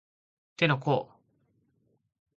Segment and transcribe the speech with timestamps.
[0.57, 1.11] 手の甲